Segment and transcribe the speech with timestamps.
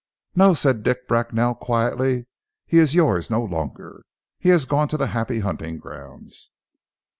[0.35, 2.25] "No," said Dick Bracknell quietly,
[2.65, 4.03] "he is yours no longer!
[4.39, 6.49] He has gone to the happy hunting grounds."